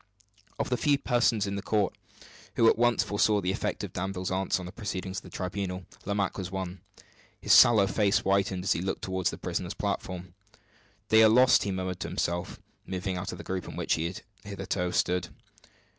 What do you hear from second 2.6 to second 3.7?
at once foresaw the